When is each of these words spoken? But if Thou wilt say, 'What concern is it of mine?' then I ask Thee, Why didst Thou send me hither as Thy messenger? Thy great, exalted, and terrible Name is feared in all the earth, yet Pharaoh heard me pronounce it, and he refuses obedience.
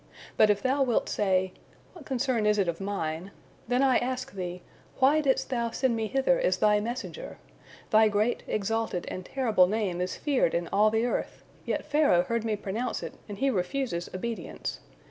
But 0.35 0.49
if 0.49 0.63
Thou 0.63 0.81
wilt 0.81 1.07
say, 1.09 1.53
'What 1.93 2.07
concern 2.07 2.47
is 2.47 2.57
it 2.57 2.67
of 2.67 2.81
mine?' 2.81 3.29
then 3.67 3.83
I 3.83 3.99
ask 3.99 4.31
Thee, 4.33 4.63
Why 4.97 5.21
didst 5.21 5.51
Thou 5.51 5.69
send 5.69 5.95
me 5.95 6.07
hither 6.07 6.39
as 6.39 6.57
Thy 6.57 6.79
messenger? 6.79 7.37
Thy 7.91 8.07
great, 8.07 8.41
exalted, 8.47 9.05
and 9.09 9.23
terrible 9.23 9.67
Name 9.67 10.01
is 10.01 10.15
feared 10.17 10.55
in 10.55 10.67
all 10.69 10.89
the 10.89 11.05
earth, 11.05 11.43
yet 11.65 11.85
Pharaoh 11.85 12.23
heard 12.23 12.43
me 12.43 12.55
pronounce 12.55 13.03
it, 13.03 13.13
and 13.29 13.37
he 13.37 13.51
refuses 13.51 14.09
obedience. 14.11 14.79